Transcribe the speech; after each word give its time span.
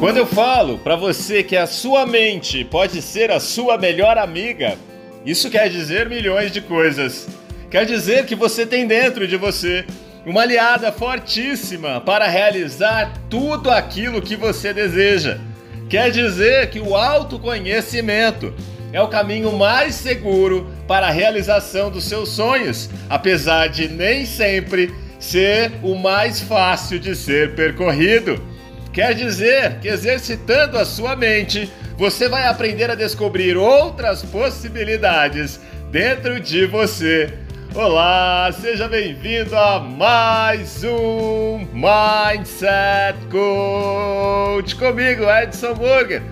Quando 0.00 0.18
eu 0.18 0.26
falo 0.26 0.78
para 0.78 0.94
você 0.94 1.42
que 1.42 1.56
a 1.56 1.66
sua 1.66 2.06
mente 2.06 2.64
pode 2.64 3.02
ser 3.02 3.32
a 3.32 3.40
sua 3.40 3.76
melhor 3.76 4.16
amiga, 4.16 4.78
isso 5.26 5.50
quer 5.50 5.68
dizer 5.68 6.08
milhões 6.08 6.52
de 6.52 6.60
coisas. 6.60 7.26
Quer 7.68 7.84
dizer 7.84 8.24
que 8.24 8.36
você 8.36 8.64
tem 8.64 8.86
dentro 8.86 9.26
de 9.26 9.36
você 9.36 9.84
uma 10.24 10.42
aliada 10.42 10.92
fortíssima 10.92 12.00
para 12.00 12.28
realizar 12.28 13.12
tudo 13.28 13.72
aquilo 13.72 14.22
que 14.22 14.36
você 14.36 14.72
deseja. 14.72 15.38
Quer 15.90 16.12
dizer 16.12 16.70
que 16.70 16.78
o 16.78 16.94
autoconhecimento 16.94 18.54
é 18.92 19.02
o 19.02 19.08
caminho 19.08 19.50
mais 19.50 19.96
seguro 19.96 20.70
para 20.86 21.08
a 21.08 21.12
realização 21.12 21.90
dos 21.90 22.04
seus 22.04 22.28
sonhos, 22.28 22.88
apesar 23.10 23.66
de 23.66 23.88
nem 23.88 24.24
sempre 24.24 24.94
ser 25.18 25.72
o 25.82 25.96
mais 25.96 26.40
fácil 26.40 27.00
de 27.00 27.16
ser 27.16 27.56
percorrido. 27.56 28.40
Quer 28.92 29.14
dizer 29.14 29.78
que 29.80 29.88
exercitando 29.88 30.78
a 30.78 30.84
sua 30.84 31.14
mente, 31.14 31.70
você 31.96 32.28
vai 32.28 32.46
aprender 32.46 32.90
a 32.90 32.94
descobrir 32.94 33.56
outras 33.56 34.22
possibilidades 34.22 35.60
dentro 35.90 36.40
de 36.40 36.66
você. 36.66 37.32
Olá, 37.74 38.50
seja 38.60 38.88
bem-vindo 38.88 39.54
a 39.54 39.78
mais 39.78 40.82
um 40.82 41.66
Mindset 41.72 43.18
Coach 43.30 44.74
comigo, 44.74 45.24
Edson 45.30 45.74
Burger. 45.74 46.22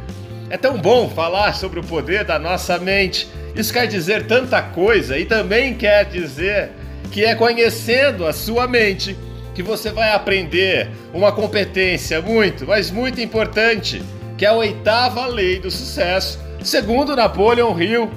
É 0.48 0.56
tão 0.56 0.78
bom 0.78 1.10
falar 1.10 1.54
sobre 1.54 1.80
o 1.80 1.84
poder 1.84 2.24
da 2.24 2.38
nossa 2.38 2.78
mente. 2.78 3.28
Isso 3.54 3.72
quer 3.72 3.86
dizer 3.86 4.26
tanta 4.26 4.62
coisa 4.62 5.18
e 5.18 5.24
também 5.24 5.74
quer 5.74 6.06
dizer 6.06 6.70
que 7.12 7.24
é 7.24 7.34
conhecendo 7.34 8.26
a 8.26 8.32
sua 8.32 8.66
mente 8.66 9.16
que 9.56 9.62
você 9.62 9.90
vai 9.90 10.12
aprender 10.12 10.90
uma 11.14 11.32
competência 11.32 12.20
muito, 12.20 12.66
mas 12.66 12.90
muito 12.90 13.22
importante, 13.22 14.02
que 14.36 14.44
é 14.44 14.48
a 14.48 14.52
oitava 14.52 15.26
lei 15.26 15.58
do 15.58 15.70
sucesso, 15.70 16.38
segundo 16.62 17.16
Napoleon 17.16 17.74
Hill, 17.80 18.10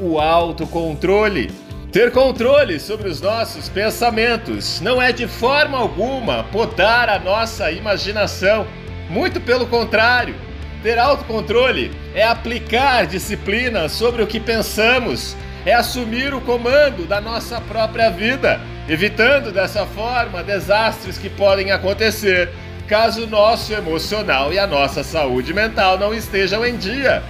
o 0.00 0.18
autocontrole. 0.18 1.50
Ter 1.92 2.10
controle 2.10 2.80
sobre 2.80 3.10
os 3.10 3.20
nossos 3.20 3.68
pensamentos 3.68 4.80
não 4.80 5.00
é 5.00 5.12
de 5.12 5.28
forma 5.28 5.76
alguma 5.76 6.44
podar 6.44 7.10
a 7.10 7.18
nossa 7.18 7.70
imaginação, 7.70 8.66
muito 9.10 9.38
pelo 9.38 9.66
contrário. 9.66 10.34
Ter 10.82 10.98
autocontrole 10.98 11.90
é 12.14 12.24
aplicar 12.24 13.06
disciplina 13.06 13.86
sobre 13.90 14.22
o 14.22 14.26
que 14.26 14.40
pensamos, 14.40 15.36
é 15.66 15.74
assumir 15.74 16.32
o 16.32 16.40
comando 16.40 17.06
da 17.06 17.20
nossa 17.20 17.60
própria 17.60 18.08
vida 18.08 18.58
evitando 18.88 19.52
dessa 19.52 19.84
forma 19.86 20.42
desastres 20.42 21.18
que 21.18 21.28
podem 21.28 21.72
acontecer 21.72 22.50
caso 22.86 23.24
o 23.24 23.26
nosso 23.26 23.72
emocional 23.72 24.52
e 24.52 24.58
a 24.58 24.66
nossa 24.66 25.02
saúde 25.02 25.52
mental 25.52 25.98
não 25.98 26.14
estejam 26.14 26.64
em 26.64 26.76
dia. 26.76 27.22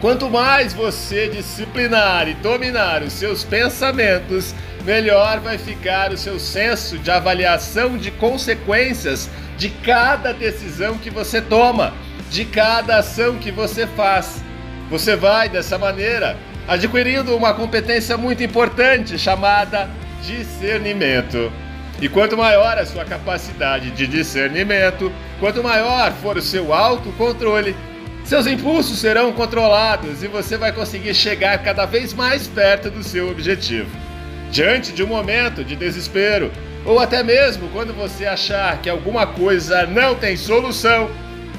Quanto 0.00 0.28
mais 0.28 0.74
você 0.74 1.28
disciplinar 1.28 2.28
e 2.28 2.34
dominar 2.34 3.02
os 3.02 3.12
seus 3.12 3.44
pensamentos, 3.44 4.54
melhor 4.84 5.40
vai 5.40 5.56
ficar 5.56 6.12
o 6.12 6.18
seu 6.18 6.38
senso 6.38 6.98
de 6.98 7.10
avaliação 7.10 7.96
de 7.96 8.10
consequências 8.10 9.30
de 9.56 9.70
cada 9.70 10.32
decisão 10.34 10.98
que 10.98 11.08
você 11.08 11.40
toma, 11.40 11.94
de 12.30 12.44
cada 12.44 12.98
ação 12.98 13.38
que 13.38 13.52
você 13.52 13.86
faz. 13.86 14.42
Você 14.90 15.14
vai, 15.14 15.48
dessa 15.48 15.78
maneira, 15.78 16.36
adquirindo 16.66 17.34
uma 17.36 17.54
competência 17.54 18.16
muito 18.18 18.42
importante 18.42 19.18
chamada 19.18 19.88
discernimento. 20.22 21.52
E 22.00 22.08
quanto 22.08 22.36
maior 22.36 22.78
a 22.78 22.86
sua 22.86 23.04
capacidade 23.04 23.90
de 23.90 24.06
discernimento, 24.06 25.12
quanto 25.38 25.62
maior 25.62 26.12
for 26.14 26.36
o 26.36 26.42
seu 26.42 26.72
autocontrole, 26.72 27.76
seus 28.24 28.46
impulsos 28.46 28.98
serão 28.98 29.32
controlados 29.32 30.22
e 30.22 30.28
você 30.28 30.56
vai 30.56 30.72
conseguir 30.72 31.14
chegar 31.14 31.62
cada 31.62 31.86
vez 31.86 32.14
mais 32.14 32.46
perto 32.46 32.90
do 32.90 33.02
seu 33.02 33.30
objetivo. 33.30 33.90
Diante 34.50 34.92
de 34.92 35.02
um 35.02 35.06
momento 35.06 35.64
de 35.64 35.76
desespero, 35.76 36.50
ou 36.84 36.98
até 36.98 37.22
mesmo 37.22 37.68
quando 37.70 37.94
você 37.94 38.26
achar 38.26 38.80
que 38.80 38.90
alguma 38.90 39.26
coisa 39.26 39.86
não 39.86 40.14
tem 40.14 40.36
solução, 40.36 41.10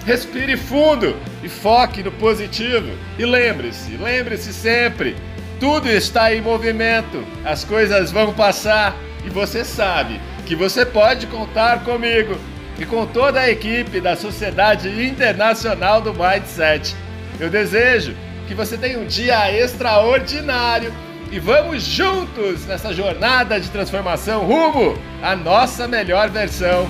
respire 0.06 0.58
fundo 0.58 1.16
e 1.42 1.50
foque 1.50 2.04
no 2.04 2.12
positivo. 2.12 2.92
E 3.18 3.26
lembre-se, 3.26 3.98
lembre-se 3.98 4.54
sempre 4.54 5.16
tudo 5.60 5.90
está 5.90 6.34
em 6.34 6.42
movimento, 6.42 7.24
as 7.46 7.64
coisas 7.64 8.12
vão 8.12 8.34
passar 8.34 8.96
e 9.26 9.30
você 9.30 9.64
sabe 9.64 10.20
que 10.46 10.56
você 10.56 10.86
pode 10.86 11.28
contar 11.28 11.84
comigo 11.84 12.38
e 12.78 12.86
com 12.86 13.06
toda 13.06 13.40
a 13.40 13.50
equipe 13.50 14.02
da 14.02 14.16
Sociedade 14.16 14.90
Internacional 15.06 16.02
do 16.02 16.14
Mindset. 16.14 16.96
Eu 17.40 17.50
desejo 17.50 18.16
que 18.48 18.54
você 18.54 18.78
tenha 18.78 19.00
um 19.00 19.06
dia 19.06 19.52
extraordinário 19.52 20.94
e 21.32 21.40
vamos 21.40 21.82
juntos 21.82 22.66
nessa 22.66 22.94
jornada 22.94 23.60
de 23.60 23.70
transformação 23.70 24.46
rumo 24.46 24.98
à 25.22 25.36
nossa 25.36 25.88
melhor 25.88 26.30
versão. 26.30 26.88